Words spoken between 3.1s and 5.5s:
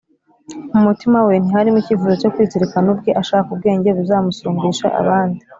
ashaka ubwenge buzamusumbisha abandi.